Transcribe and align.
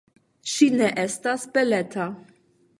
Ŝi 0.53 0.69
ne 0.77 0.87
estas 1.03 1.47
beleta. 1.59 2.11